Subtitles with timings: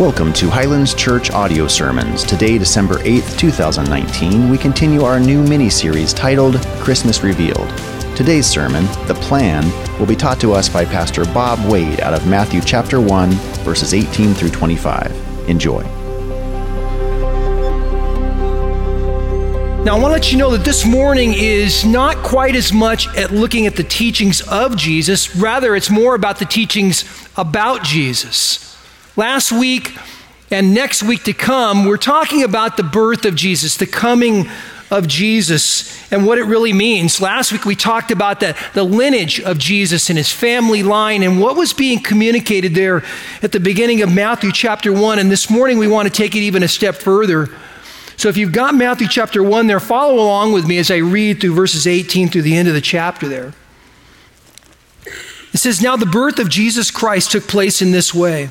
[0.00, 2.24] Welcome to Highlands Church Audio Sermons.
[2.24, 7.68] Today, December 8th, 2019, we continue our new mini series titled Christmas Revealed.
[8.16, 9.62] Today's sermon, The Plan,
[9.98, 13.30] will be taught to us by Pastor Bob Wade out of Matthew chapter 1,
[13.62, 15.12] verses 18 through 25.
[15.50, 15.82] Enjoy.
[19.84, 23.06] Now, I want to let you know that this morning is not quite as much
[23.18, 27.04] at looking at the teachings of Jesus, rather, it's more about the teachings
[27.36, 28.69] about Jesus.
[29.16, 29.96] Last week
[30.52, 34.48] and next week to come, we're talking about the birth of Jesus, the coming
[34.88, 37.20] of Jesus, and what it really means.
[37.20, 41.40] Last week we talked about the, the lineage of Jesus and his family line and
[41.40, 43.02] what was being communicated there
[43.42, 45.18] at the beginning of Matthew chapter 1.
[45.18, 47.48] And this morning we want to take it even a step further.
[48.16, 51.40] So if you've got Matthew chapter 1 there, follow along with me as I read
[51.40, 53.54] through verses 18 through the end of the chapter there.
[55.52, 58.50] It says, Now the birth of Jesus Christ took place in this way.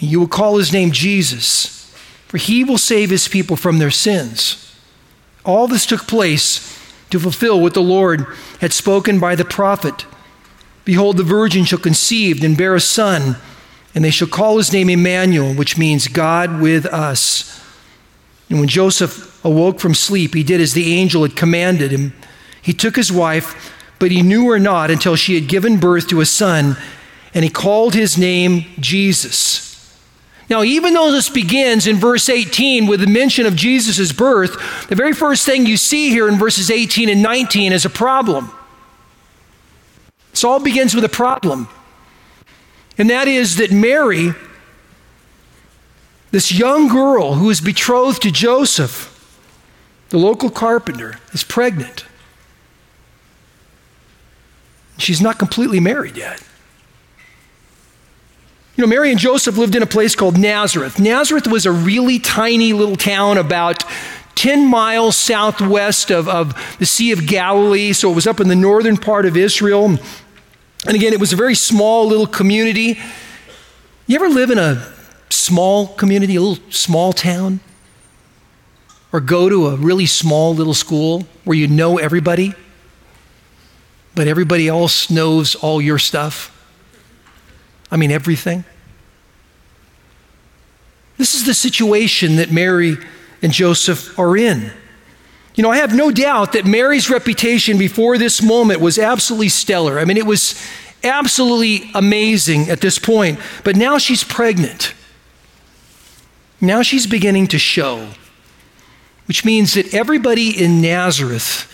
[0.00, 1.92] and you will call his name Jesus,
[2.28, 4.74] for he will save his people from their sins.
[5.44, 6.76] All this took place
[7.10, 8.26] to fulfill what the Lord
[8.60, 10.06] had spoken by the prophet.
[10.84, 13.36] Behold, the virgin shall conceive and bear a son,
[13.94, 17.62] and they shall call his name Emmanuel, which means God with us.
[18.50, 22.12] And when Joseph awoke from sleep, he did as the angel had commanded him.
[22.60, 26.20] He took his wife, but he knew her not until she had given birth to
[26.20, 26.76] a son,
[27.32, 29.65] and he called his name Jesus.
[30.48, 34.94] Now, even though this begins in verse 18 with the mention of Jesus' birth, the
[34.94, 38.52] very first thing you see here in verses 18 and 19 is a problem.
[40.30, 41.68] This all begins with a problem.
[42.96, 44.34] And that is that Mary,
[46.30, 49.12] this young girl who is betrothed to Joseph,
[50.10, 52.04] the local carpenter, is pregnant.
[54.98, 56.42] She's not completely married yet.
[58.76, 61.00] You know, Mary and Joseph lived in a place called Nazareth.
[61.00, 63.82] Nazareth was a really tiny little town about
[64.34, 68.54] 10 miles southwest of, of the Sea of Galilee, so it was up in the
[68.54, 69.86] northern part of Israel.
[69.86, 73.00] And again, it was a very small little community.
[74.06, 74.92] You ever live in a
[75.30, 77.60] small community, a little small town?
[79.10, 82.52] Or go to a really small little school where you know everybody,
[84.14, 86.52] but everybody else knows all your stuff?
[87.90, 88.64] I mean, everything.
[91.18, 92.96] This is the situation that Mary
[93.42, 94.70] and Joseph are in.
[95.54, 99.98] You know, I have no doubt that Mary's reputation before this moment was absolutely stellar.
[99.98, 100.60] I mean, it was
[101.02, 103.38] absolutely amazing at this point.
[103.64, 104.92] But now she's pregnant.
[106.60, 108.08] Now she's beginning to show,
[109.26, 111.72] which means that everybody in Nazareth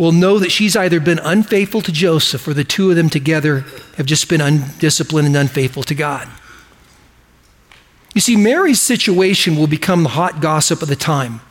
[0.00, 3.66] will know that she's either been unfaithful to Joseph or the two of them together
[3.98, 6.26] have just been undisciplined and unfaithful to God.
[8.14, 11.42] You see, Mary's situation will become the hot gossip of the time.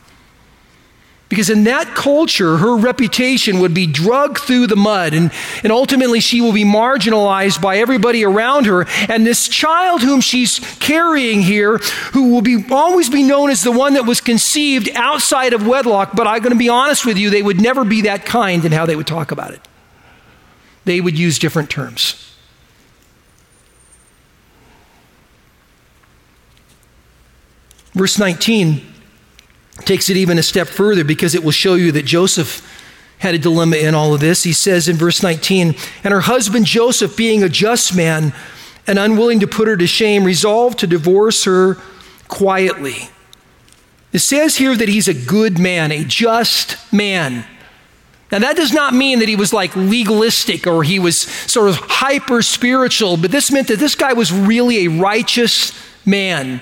[1.30, 5.30] Because in that culture, her reputation would be dragged through the mud, and,
[5.62, 8.84] and ultimately she will be marginalized by everybody around her.
[9.08, 11.78] And this child whom she's carrying here,
[12.12, 16.16] who will be always be known as the one that was conceived outside of wedlock,
[16.16, 18.72] but I'm going to be honest with you, they would never be that kind in
[18.72, 19.60] how they would talk about it.
[20.84, 22.26] They would use different terms.
[27.94, 28.90] Verse 19
[29.84, 32.66] takes it even a step further because it will show you that Joseph
[33.18, 34.42] had a dilemma in all of this.
[34.44, 35.74] He says in verse 19,
[36.04, 38.32] and her husband Joseph, being a just man
[38.86, 41.76] and unwilling to put her to shame, resolved to divorce her
[42.28, 43.10] quietly.
[44.12, 47.44] It says here that he's a good man, a just man.
[48.32, 51.76] Now, that does not mean that he was like legalistic or he was sort of
[51.76, 55.72] hyper spiritual, but this meant that this guy was really a righteous
[56.06, 56.60] man.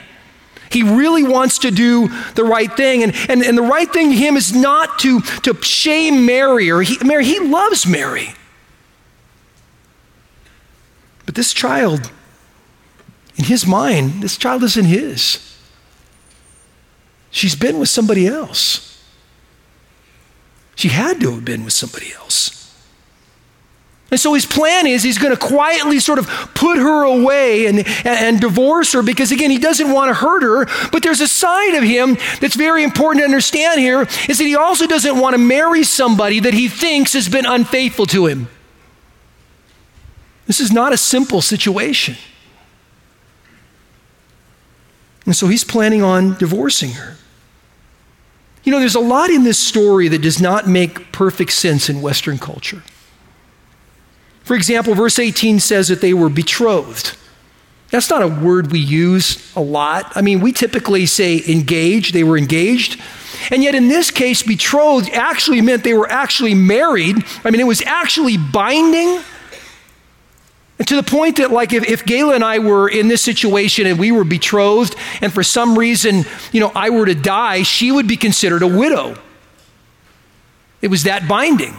[0.70, 3.02] He really wants to do the right thing.
[3.02, 6.82] And, and, and the right thing to him is not to, to shame Mary or
[6.82, 7.24] he, Mary.
[7.24, 8.34] He loves Mary.
[11.26, 12.10] But this child,
[13.36, 15.56] in his mind, this child isn't his.
[17.30, 19.02] She's been with somebody else.
[20.74, 22.57] She had to have been with somebody else.
[24.10, 27.78] And so his plan is he's going to quietly sort of put her away and,
[27.78, 30.88] and, and, divorce her because, again, he doesn't want to hurt her.
[30.90, 34.56] But there's a side of him that's very important to understand here is that he
[34.56, 38.48] also doesn't want to marry somebody that he thinks has been unfaithful to him.
[40.46, 42.16] This is not a simple situation.
[45.26, 47.18] And so he's planning on divorcing her.
[48.64, 52.00] You know, there's a lot in this story that does not make perfect sense in
[52.00, 52.82] Western culture.
[54.48, 57.14] For example, verse 18 says that they were betrothed.
[57.90, 60.10] That's not a word we use a lot.
[60.16, 62.98] I mean, we typically say engaged, they were engaged.
[63.50, 67.16] And yet, in this case, betrothed actually meant they were actually married.
[67.44, 69.22] I mean, it was actually binding.
[70.78, 73.86] And to the point that, like, if, if Gayla and I were in this situation
[73.86, 77.92] and we were betrothed, and for some reason, you know, I were to die, she
[77.92, 79.14] would be considered a widow.
[80.80, 81.78] It was that binding.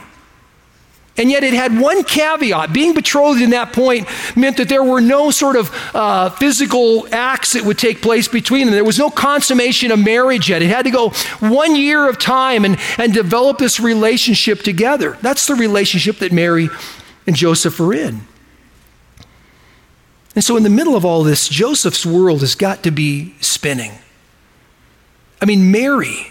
[1.19, 2.71] And yet it had one caveat.
[2.71, 4.07] Being betrothed in that point
[4.37, 8.65] meant that there were no sort of uh, physical acts that would take place between
[8.65, 8.73] them.
[8.73, 10.61] There was no consummation of marriage yet.
[10.61, 15.17] It had to go one year of time and, and develop this relationship together.
[15.21, 16.69] That's the relationship that Mary
[17.27, 18.21] and Joseph are in.
[20.35, 23.91] And so, in the middle of all this, Joseph's world has got to be spinning.
[25.41, 26.27] I mean, Mary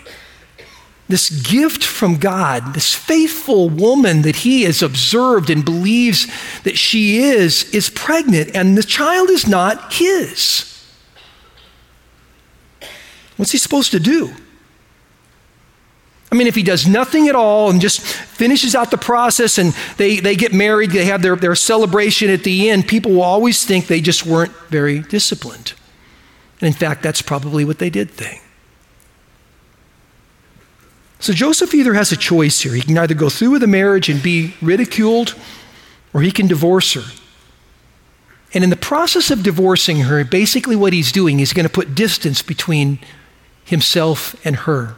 [1.08, 6.26] this gift from God, this faithful woman that he has observed and believes
[6.64, 10.64] that she is, is pregnant, and the child is not his.
[13.37, 14.34] What's he supposed to do?
[16.31, 19.72] I mean, if he does nothing at all and just finishes out the process and
[19.96, 23.64] they, they get married, they have their, their celebration at the end, people will always
[23.64, 25.72] think they just weren't very disciplined.
[26.60, 28.43] And in fact, that's probably what they did think.
[31.20, 32.75] So Joseph either has a choice here.
[32.75, 35.35] He can either go through with the marriage and be ridiculed,
[36.15, 37.05] or he can divorce her.
[38.55, 41.94] And in the process of divorcing her, basically what he's doing is going to put
[41.94, 42.99] distance between
[43.65, 44.97] himself and her.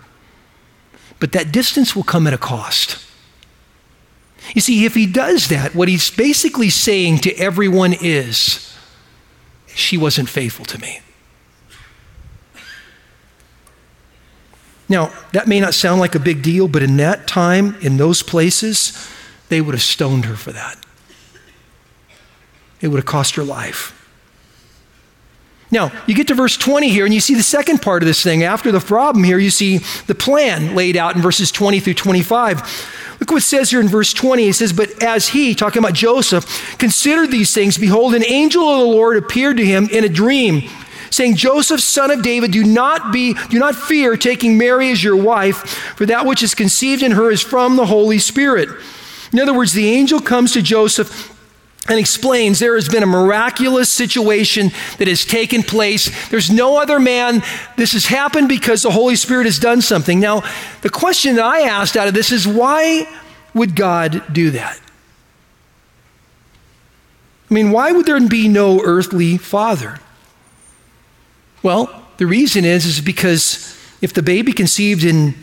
[1.18, 3.04] But that distance will come at a cost.
[4.54, 8.74] You see, if he does that, what he's basically saying to everyone is,
[9.66, 11.00] she wasn't faithful to me.
[14.90, 18.24] Now, that may not sound like a big deal, but in that time, in those
[18.24, 19.08] places,
[19.48, 20.76] they would have stoned her for that.
[22.80, 23.96] It would have cost her life.
[25.70, 28.20] Now, you get to verse 20 here, and you see the second part of this
[28.20, 28.42] thing.
[28.42, 29.78] After the problem here, you see
[30.08, 33.16] the plan laid out in verses 20 through 25.
[33.20, 34.48] Look what it says here in verse 20.
[34.48, 38.80] It says, But as he, talking about Joseph, considered these things, behold, an angel of
[38.80, 40.68] the Lord appeared to him in a dream
[41.10, 45.16] saying, Joseph, son of David, do not be, do not fear taking Mary as your
[45.16, 45.56] wife,
[45.96, 48.68] for that which is conceived in her is from the Holy Spirit.
[49.32, 51.36] In other words, the angel comes to Joseph
[51.88, 56.28] and explains there has been a miraculous situation that has taken place.
[56.28, 57.42] There's no other man.
[57.76, 60.20] This has happened because the Holy Spirit has done something.
[60.20, 60.42] Now,
[60.82, 63.08] the question that I asked out of this is why
[63.54, 64.80] would God do that?
[67.50, 69.98] I mean, why would there be no earthly father?
[71.62, 75.34] Well, the reason is, is because if the baby conceived in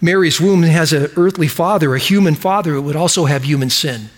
[0.00, 4.10] Mary's womb has an earthly father, a human father, it would also have human sin.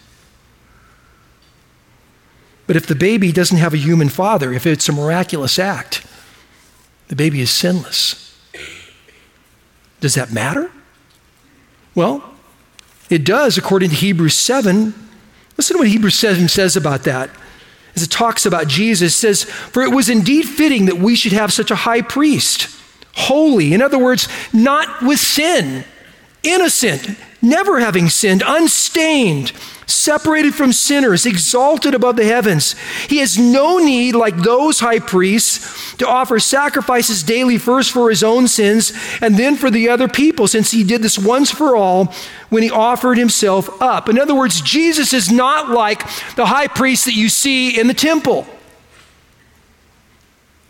[2.67, 6.07] But if the baby doesn't have a human father, if it's a miraculous act,
[7.09, 8.39] the baby is sinless.
[10.01, 10.71] Does that matter?
[11.95, 12.25] Well,
[13.11, 14.95] it does according to Hebrews 7.
[15.59, 17.31] Listen to what Hebrews 7 says about that
[17.95, 21.53] as it talks about Jesus, says, For it was indeed fitting that we should have
[21.53, 22.69] such a high priest,
[23.15, 25.85] holy, in other words, not with sin,
[26.43, 29.53] innocent, never having sinned, unstained,
[29.87, 32.75] separated from sinners, exalted above the heavens.
[33.09, 38.25] He has no need, like those high priests, to offer sacrifices daily, first for his
[38.25, 42.13] own sins and then for the other people, since he did this once for all
[42.49, 44.09] when he offered himself up.
[44.09, 46.01] In other words, Jesus is not like
[46.35, 48.47] the high priest that you see in the temple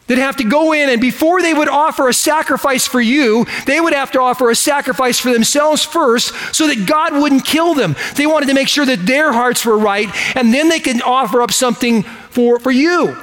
[0.06, 3.80] that have to go in and before they would offer a sacrifice for you, they
[3.80, 7.96] would have to offer a sacrifice for themselves first so that God wouldn't kill them.
[8.16, 11.40] They wanted to make sure that their hearts were right and then they could offer
[11.40, 13.16] up something for, for you.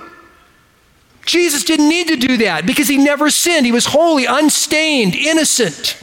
[1.26, 3.66] Jesus didn't need to do that because he never sinned.
[3.66, 5.98] He was holy, unstained, innocent.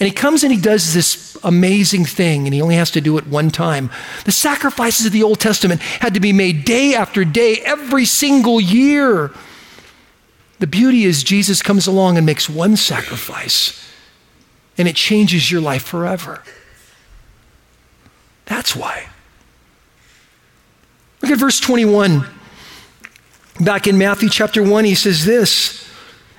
[0.00, 3.18] And he comes and he does this amazing thing, and he only has to do
[3.18, 3.90] it one time.
[4.24, 8.60] The sacrifices of the Old Testament had to be made day after day, every single
[8.60, 9.30] year.
[10.58, 13.86] The beauty is, Jesus comes along and makes one sacrifice,
[14.78, 16.42] and it changes your life forever.
[18.46, 19.06] That's why.
[21.20, 22.26] Look at verse 21.
[23.60, 25.89] Back in Matthew chapter 1, he says this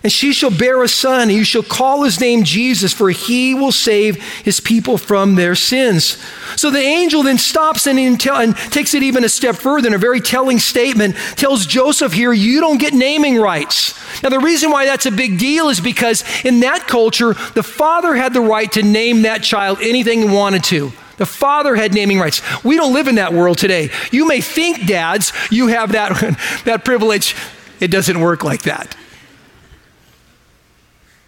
[0.04, 3.54] And she shall bear a son, and you shall call his name Jesus, for he
[3.54, 6.18] will save his people from their sins.
[6.56, 10.00] So the angel then stops and, and takes it even a step further in a
[10.00, 13.94] very telling statement, tells Joseph here, You don't get naming rights.
[14.24, 18.16] Now, the reason why that's a big deal is because in that culture, the father
[18.16, 20.92] had the right to name that child anything he wanted to.
[21.18, 22.42] The father had naming rights.
[22.64, 23.92] We don't live in that world today.
[24.12, 26.18] You may think, dads, you have that,
[26.66, 27.36] that privilege.
[27.80, 28.96] It doesn't work like that.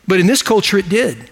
[0.07, 1.29] But in this culture, it did.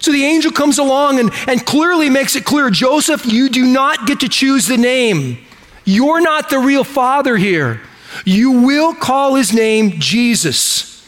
[0.00, 4.06] So the angel comes along and, and clearly makes it clear Joseph, you do not
[4.06, 5.38] get to choose the name.
[5.84, 7.82] You're not the real father here.
[8.24, 11.06] You will call his name Jesus.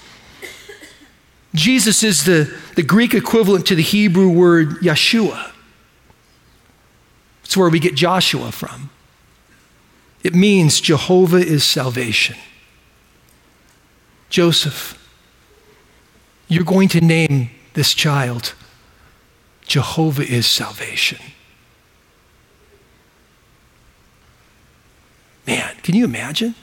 [1.55, 5.53] Jesus is the, the Greek equivalent to the Hebrew word Yeshua.
[7.45, 8.91] It's where we get Joshua from.
[10.23, 12.37] It means Jehovah is salvation.
[14.31, 14.99] Joseph,
[16.53, 18.55] you're going to name this child
[19.67, 21.19] Jehovah is salvation.
[25.47, 26.55] Man, can you imagine?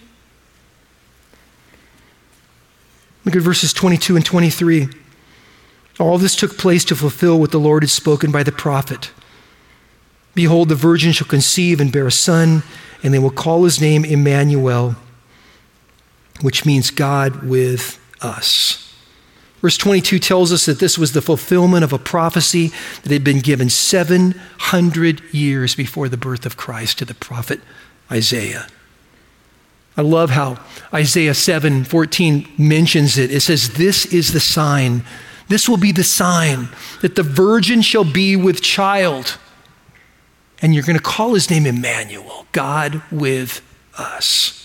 [3.25, 4.89] Look at verses 22 and 23.
[5.97, 9.11] All this took place to fulfill what the Lord had spoken by the prophet.
[10.35, 12.61] Behold, the virgin shall conceive and bear a son,
[13.01, 14.97] and they will call his name Emmanuel,
[16.41, 18.88] which means God with us.
[19.61, 22.71] Verse 22 tells us that this was the fulfillment of a prophecy
[23.03, 27.59] that had been given 700 years before the birth of Christ to the prophet
[28.09, 28.67] Isaiah.
[29.97, 30.63] I love how
[30.93, 33.31] Isaiah 7 14 mentions it.
[33.31, 35.03] It says, This is the sign.
[35.49, 36.69] This will be the sign
[37.01, 39.37] that the virgin shall be with child.
[40.61, 43.61] And you're going to call his name Emmanuel, God with
[43.97, 44.58] us.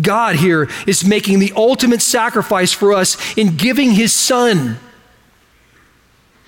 [0.00, 4.78] God here is making the ultimate sacrifice for us in giving his son.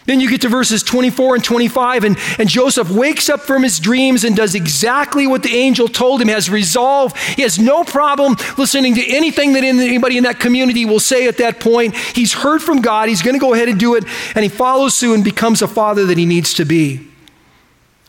[0.07, 3.79] Then you get to verses 24 and 25, and, and Joseph wakes up from his
[3.81, 7.17] dreams and does exactly what the angel told him, has resolve.
[7.19, 11.39] He has no problem listening to anything that anybody in that community will say at
[11.39, 11.97] that point.
[11.97, 15.01] He's heard from God, he's going to go ahead and do it, and he follows
[15.01, 17.09] through and becomes a father that he needs to be.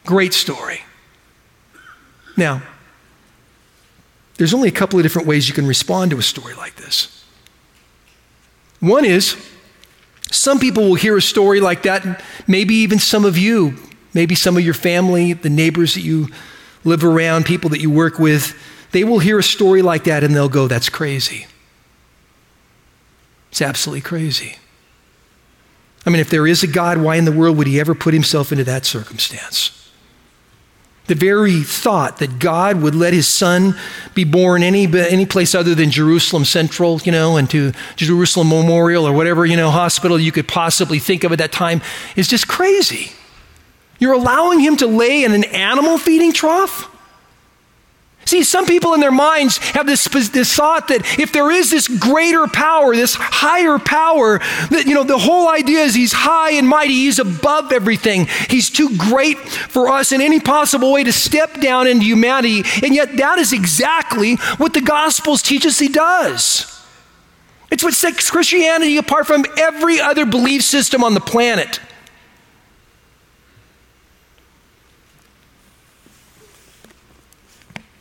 [0.05, 0.81] Great story.
[2.35, 2.61] Now,
[4.37, 7.23] there's only a couple of different ways you can respond to a story like this.
[8.79, 9.35] One is,
[10.31, 13.77] some people will hear a story like that, maybe even some of you,
[14.13, 16.27] maybe some of your family, the neighbors that you
[16.83, 18.55] live around, people that you work with,
[18.91, 21.47] they will hear a story like that and they'll go, That's crazy.
[23.51, 24.57] It's absolutely crazy.
[26.05, 28.13] I mean, if there is a God, why in the world would he ever put
[28.13, 29.84] himself into that circumstance?
[31.07, 33.75] The very thought that God would let his son
[34.15, 39.07] be born any, any place other than Jerusalem Central, you know, and to Jerusalem Memorial
[39.07, 41.81] or whatever, you know, hospital you could possibly think of at that time
[42.15, 43.11] is just crazy.
[43.99, 46.89] You're allowing him to lay in an animal feeding trough?
[48.25, 51.87] See, some people in their minds have this, this thought that if there is this
[51.87, 54.39] greater power, this higher power,
[54.71, 58.25] that, you know, the whole idea is he's high and mighty, he's above everything.
[58.49, 62.63] He's too great for us in any possible way to step down into humanity.
[62.81, 66.71] And yet, that is exactly what the Gospels teach us he does.
[67.69, 71.79] It's what sets Christianity apart from every other belief system on the planet.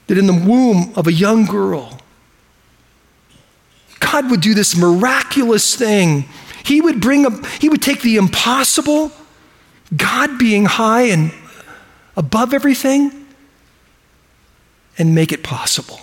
[0.07, 2.01] That in the womb of a young girl,
[4.01, 6.27] God would do this miraculous thing.
[6.65, 9.11] He would bring a, he would take the impossible,
[9.97, 11.33] God being high and
[12.17, 13.27] above everything,
[14.99, 16.01] and make it possible.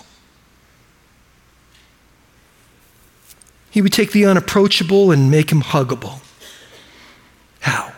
[3.70, 6.20] He would take the unapproachable and make him huggable.
[7.60, 7.92] How?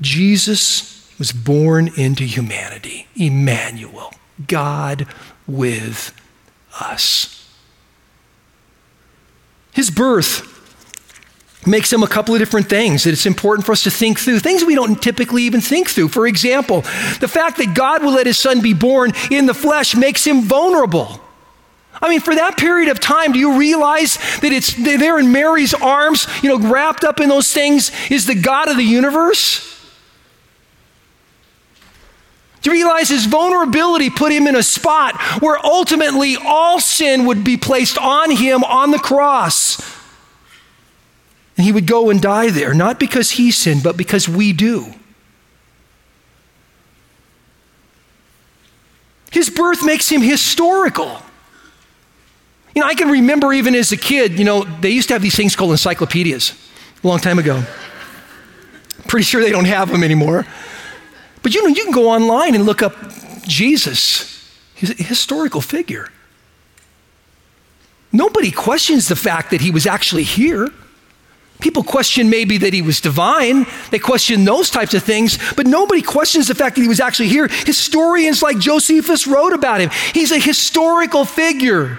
[0.00, 4.14] Jesus was born into humanity, Emmanuel.
[4.46, 5.06] God
[5.46, 6.14] with
[6.80, 7.48] us.
[9.72, 10.50] His birth
[11.66, 14.38] makes him a couple of different things that it's important for us to think through,
[14.38, 16.08] things we don't typically even think through.
[16.08, 16.82] For example,
[17.20, 20.42] the fact that God will let his son be born in the flesh makes him
[20.42, 21.20] vulnerable.
[22.02, 25.74] I mean, for that period of time, do you realize that it's there in Mary's
[25.74, 29.73] arms, you know, wrapped up in those things is the God of the universe?
[32.64, 37.58] To realize his vulnerability put him in a spot where ultimately all sin would be
[37.58, 39.78] placed on him on the cross.
[41.58, 44.94] And he would go and die there, not because he sinned, but because we do.
[49.30, 51.20] His birth makes him historical.
[52.74, 55.22] You know, I can remember even as a kid, you know, they used to have
[55.22, 56.54] these things called encyclopedias
[57.02, 57.62] a long time ago.
[59.06, 60.46] Pretty sure they don't have them anymore.
[61.44, 62.96] But you know, you can go online and look up
[63.46, 66.08] Jesus, he's a historical figure.
[68.10, 70.70] Nobody questions the fact that he was actually here.
[71.60, 73.66] People question maybe that he was divine.
[73.90, 77.28] They question those types of things, but nobody questions the fact that he was actually
[77.28, 77.48] here.
[77.48, 79.90] Historians like Josephus wrote about him.
[80.14, 81.98] He's a historical figure.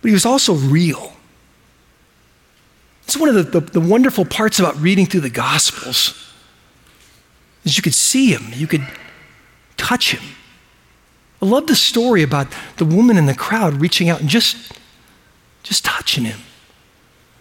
[0.00, 1.12] But he was also real.
[3.04, 6.31] It's one of the, the, the wonderful parts about reading through the Gospels
[7.64, 8.86] is you could see him, you could
[9.76, 10.22] touch him.
[11.40, 14.72] I love the story about the woman in the crowd reaching out and just,
[15.62, 16.38] just touching him.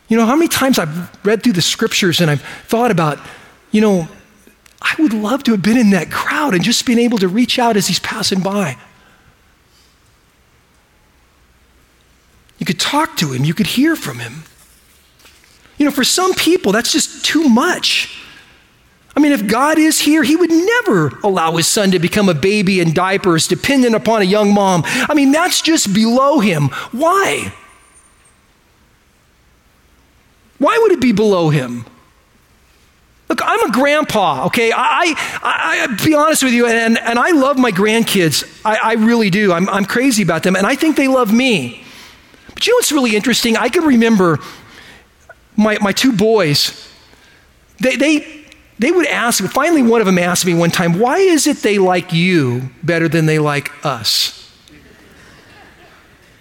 [0.08, 3.20] You know, how many times I've read through the scriptures and I've thought about,
[3.72, 4.08] you know,
[4.82, 7.60] I would love to have been in that crowd and just been able to reach
[7.60, 8.78] out as he's passing by.
[12.58, 14.44] You could talk to him, you could hear from him.
[15.78, 18.21] You know, for some people, that's just too much.
[19.16, 22.34] I mean, if God is here, He would never allow His son to become a
[22.34, 24.84] baby in diapers, dependent upon a young mom.
[24.86, 26.70] I mean, that's just below Him.
[26.92, 27.54] Why?
[30.58, 31.86] Why would it be below Him?
[33.32, 34.74] Look, I'm a grandpa, okay?
[34.74, 38.44] I, I, I be honest with you, and, and I love my grandkids.
[38.66, 39.54] I, I really do.
[39.54, 41.82] I'm, I'm crazy about them, and I think they love me.
[42.54, 43.56] But you know what's really interesting?
[43.56, 44.40] I can remember
[45.56, 46.94] my, my two boys.
[47.80, 48.41] They, they,
[48.82, 51.78] they would ask, finally, one of them asked me one time, why is it they
[51.78, 54.52] like you better than they like us?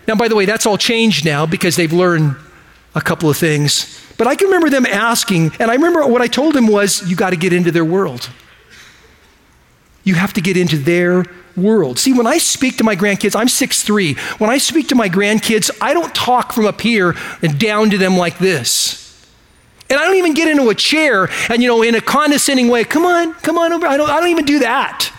[0.09, 2.37] Now, by the way, that's all changed now because they've learned
[2.95, 4.03] a couple of things.
[4.17, 7.15] But I can remember them asking, and I remember what I told them was, you
[7.15, 8.31] got to get into their world.
[10.03, 11.27] You have to get into their
[11.59, 11.99] world.
[11.99, 14.17] See, when I speak to my grandkids, I'm 6'3.
[14.41, 17.99] When I speak to my grandkids, I don't talk from up here and down to
[17.99, 19.10] them like this.
[19.91, 22.85] And I don't even get into a chair and, you know, in a condescending way,
[22.85, 23.87] come on, come on over.
[23.87, 25.13] I don't, I don't even do that.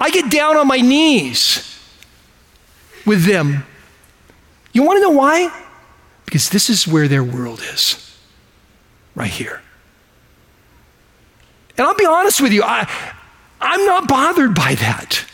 [0.00, 1.80] I get down on my knees
[3.06, 3.64] with them.
[4.72, 5.66] You want to know why?
[6.24, 8.16] Because this is where their world is,
[9.14, 9.62] right here.
[11.76, 12.88] And I'll be honest with you, I,
[13.60, 15.24] I'm not bothered by that.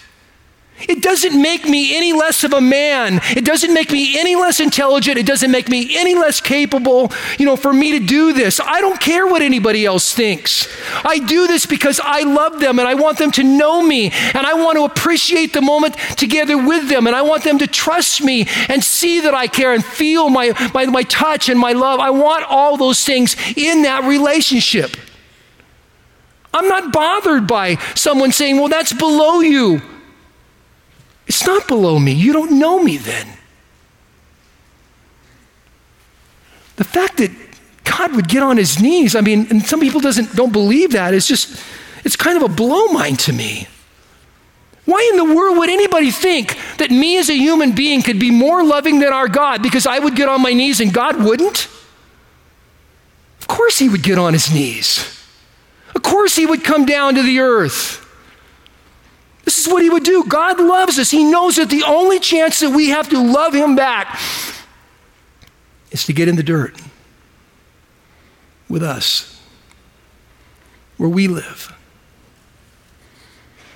[0.88, 3.20] It doesn't make me any less of a man.
[3.36, 5.18] It doesn't make me any less intelligent.
[5.18, 8.60] It doesn't make me any less capable, you know, for me to do this.
[8.60, 10.68] I don't care what anybody else thinks.
[11.04, 14.46] I do this because I love them and I want them to know me and
[14.46, 18.22] I want to appreciate the moment together with them and I want them to trust
[18.22, 22.00] me and see that I care and feel my, my, my touch and my love.
[22.00, 24.96] I want all those things in that relationship.
[26.52, 29.82] I'm not bothered by someone saying, well, that's below you.
[31.46, 32.12] Not below me.
[32.12, 33.26] You don't know me then.
[36.76, 37.30] The fact that
[37.84, 41.14] God would get on his knees, I mean, and some people doesn't, don't believe that.
[41.14, 41.62] It's just,
[42.04, 43.68] it's kind of a blow mind to me.
[44.84, 48.30] Why in the world would anybody think that me as a human being could be
[48.30, 51.68] more loving than our God because I would get on my knees and God wouldn't?
[53.40, 55.10] Of course he would get on his knees.
[55.94, 58.03] Of course he would come down to the earth.
[59.44, 60.24] This is what he would do.
[60.24, 61.10] God loves us.
[61.10, 64.18] He knows that the only chance that we have to love him back
[65.90, 66.80] is to get in the dirt
[68.68, 69.40] with us,
[70.96, 71.72] where we live.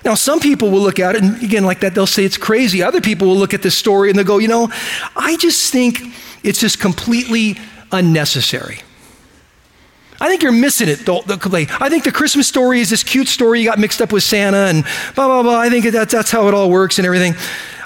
[0.03, 2.81] Now, some people will look at it, and again, like that, they'll say it's crazy.
[2.81, 4.71] Other people will look at this story and they'll go, you know,
[5.15, 5.99] I just think
[6.43, 7.57] it's just completely
[7.91, 8.79] unnecessary.
[10.21, 11.21] I think you're missing it, though.
[11.27, 14.67] I think the Christmas story is this cute story you got mixed up with Santa
[14.67, 14.83] and
[15.15, 15.59] blah, blah, blah.
[15.59, 17.35] I think that's, that's how it all works and everything.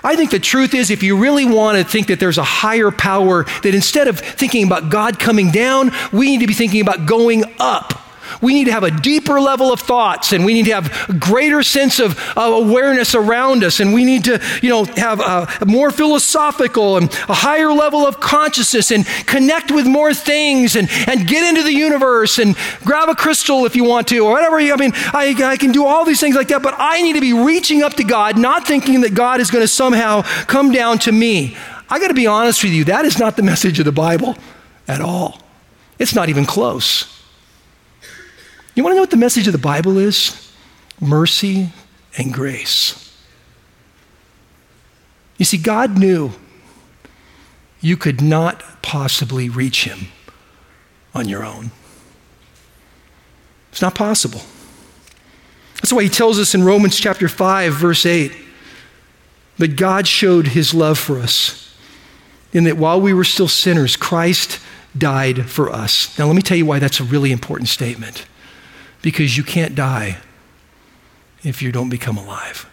[0.03, 2.91] I think the truth is, if you really want to think that there's a higher
[2.91, 7.05] power, that instead of thinking about God coming down, we need to be thinking about
[7.05, 8.02] going up
[8.41, 11.13] we need to have a deeper level of thoughts and we need to have a
[11.13, 15.65] greater sense of awareness around us and we need to, you know, have a, a
[15.65, 21.27] more philosophical and a higher level of consciousness and connect with more things and, and
[21.27, 24.57] get into the universe and grab a crystal if you want to or whatever.
[24.57, 27.21] I mean, I, I can do all these things like that, but I need to
[27.21, 30.99] be reaching up to God, not thinking that God is going to somehow come down
[30.99, 31.55] to me.
[31.89, 34.37] I got to be honest with you, that is not the message of the Bible
[34.87, 35.39] at all.
[35.99, 37.22] It's not even close.
[38.75, 40.51] You want to know what the message of the Bible is?
[40.99, 41.69] Mercy
[42.17, 42.99] and grace.
[45.37, 46.31] You see, God knew
[47.81, 50.07] you could not possibly reach him
[51.13, 51.71] on your own.
[53.71, 54.41] It's not possible.
[55.75, 58.31] That's why he tells us in Romans chapter 5, verse 8,
[59.57, 61.75] that God showed his love for us
[62.53, 64.59] in that while we were still sinners, Christ
[64.97, 66.17] died for us.
[66.17, 68.25] Now, let me tell you why that's a really important statement.
[69.03, 70.17] Because you can't die
[71.43, 72.67] if you don't become alive.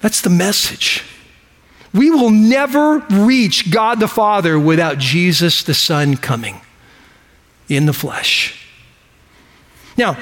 [0.00, 1.04] That's the message.
[1.94, 6.60] We will never reach God the Father without Jesus the Son coming
[7.68, 8.66] in the flesh.
[9.96, 10.16] Now,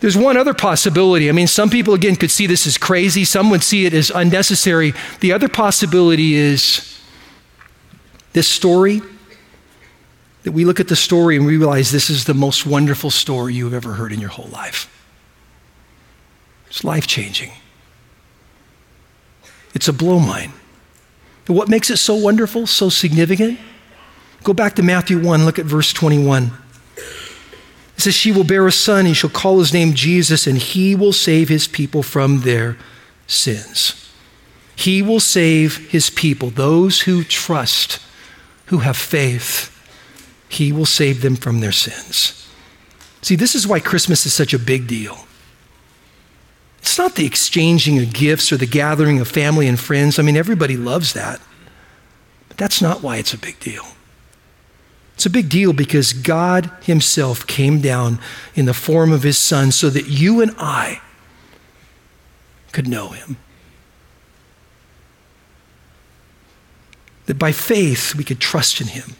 [0.00, 1.28] there's one other possibility.
[1.28, 4.10] I mean, some people, again, could see this as crazy, some would see it as
[4.10, 4.94] unnecessary.
[5.20, 7.00] The other possibility is
[8.32, 9.02] this story
[10.44, 13.54] that we look at the story and we realize this is the most wonderful story
[13.54, 14.90] you've ever heard in your whole life.
[16.68, 17.52] It's life changing,
[19.74, 20.52] it's a blow mine.
[21.46, 23.58] But what makes it so wonderful, so significant?
[24.44, 26.52] Go back to Matthew 1, look at verse 21.
[26.96, 27.02] It
[27.98, 31.12] says, She will bear a son, he shall call his name Jesus, and he will
[31.12, 32.78] save his people from their
[33.26, 34.10] sins.
[34.74, 38.00] He will save his people, those who trust,
[38.66, 39.73] who have faith.
[40.54, 42.48] He will save them from their sins.
[43.22, 45.26] See, this is why Christmas is such a big deal.
[46.78, 50.18] It's not the exchanging of gifts or the gathering of family and friends.
[50.18, 51.40] I mean, everybody loves that.
[52.48, 53.84] But that's not why it's a big deal.
[55.14, 58.20] It's a big deal because God Himself came down
[58.54, 61.00] in the form of His Son so that you and I
[62.70, 63.38] could know Him.
[67.26, 69.16] That by faith we could trust in Him.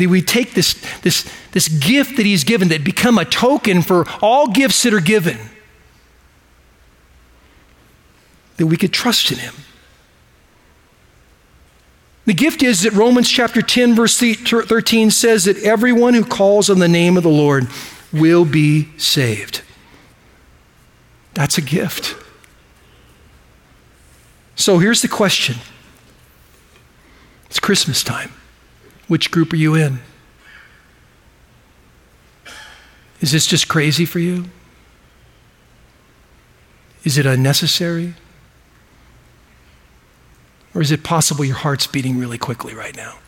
[0.00, 4.06] That we take this, this, this gift that He's given that become a token for
[4.20, 5.38] all gifts that are given
[8.60, 9.54] that we could trust in him.
[12.26, 16.78] The gift is that Romans chapter 10, verse 13 says that everyone who calls on
[16.78, 17.68] the name of the Lord
[18.12, 19.62] will be saved.
[21.32, 22.14] That's a gift.
[24.56, 25.56] So here's the question
[27.46, 28.30] It's Christmas time.
[29.10, 29.98] Which group are you in?
[33.20, 34.44] Is this just crazy for you?
[37.02, 38.14] Is it unnecessary?
[40.76, 43.18] Or is it possible your heart's beating really quickly right now?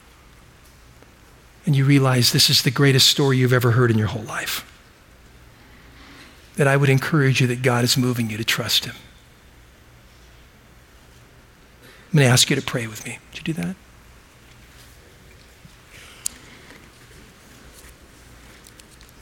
[1.67, 4.65] And you realize this is the greatest story you've ever heard in your whole life.
[6.55, 8.95] That I would encourage you that God is moving you to trust Him.
[12.13, 13.19] I'm going to ask you to pray with me.
[13.33, 13.75] Would you do that?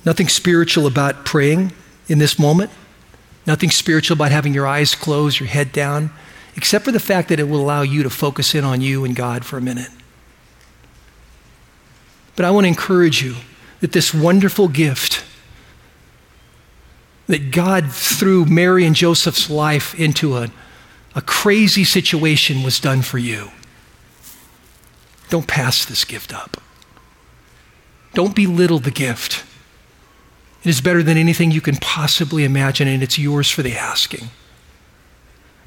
[0.05, 1.73] Nothing spiritual about praying
[2.09, 2.71] in this moment.
[3.47, 6.11] Nothing spiritual about having your eyes closed, your head down
[6.57, 9.15] except for the fact that it will allow you to focus in on you and
[9.15, 9.91] God for a minute.
[12.37, 13.37] But I want to encourage you
[13.81, 15.25] that this wonderful gift
[17.29, 20.51] that God threw Mary and Joseph's life into a,
[21.15, 23.51] a crazy situation was done for you.
[25.29, 26.61] Don't pass this gift up.
[28.15, 29.45] Don't belittle the gift.
[30.63, 34.31] It is better than anything you can possibly imagine, and it's yours for the asking.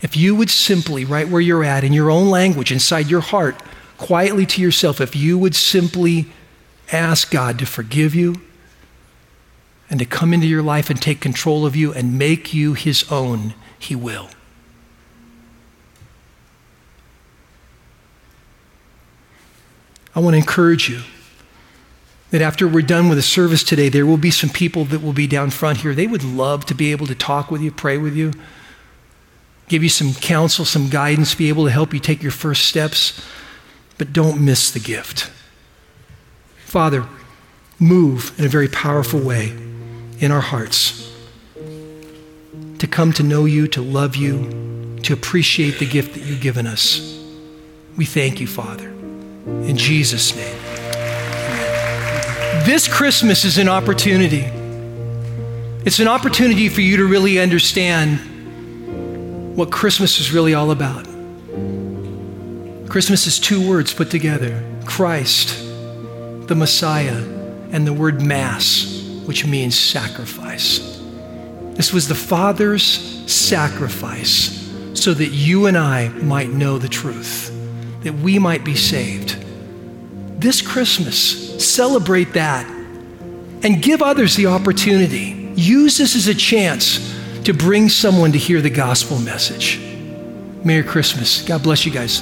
[0.01, 3.61] If you would simply, right where you're at, in your own language, inside your heart,
[3.97, 6.27] quietly to yourself, if you would simply
[6.91, 8.41] ask God to forgive you
[9.89, 13.09] and to come into your life and take control of you and make you his
[13.11, 14.29] own, he will.
[20.15, 21.01] I want to encourage you
[22.33, 25.13] that after we're done with the service today, there will be some people that will
[25.13, 25.93] be down front here.
[25.93, 28.33] They would love to be able to talk with you, pray with you
[29.67, 33.19] give you some counsel, some guidance, be able to help you take your first steps,
[33.97, 35.31] but don't miss the gift.
[36.65, 37.07] Father,
[37.79, 39.49] move in a very powerful way
[40.19, 41.11] in our hearts
[41.55, 46.67] to come to know you, to love you, to appreciate the gift that you've given
[46.67, 47.19] us.
[47.97, 48.89] We thank you, Father.
[48.89, 50.72] In Jesus' name.
[52.65, 54.45] This Christmas is an opportunity.
[55.85, 58.21] It's an opportunity for you to really understand
[59.57, 61.03] what Christmas is really all about.
[62.89, 65.59] Christmas is two words put together Christ,
[66.47, 67.17] the Messiah,
[67.73, 71.01] and the word Mass, which means sacrifice.
[71.73, 72.85] This was the Father's
[73.29, 77.51] sacrifice so that you and I might know the truth,
[78.03, 79.42] that we might be saved.
[80.43, 82.67] This Christmas, celebrate that
[83.63, 85.53] and give others the opportunity.
[85.55, 89.79] Use this as a chance to bring someone to hear the gospel message.
[90.65, 91.43] Merry Christmas.
[91.43, 92.21] God bless you guys.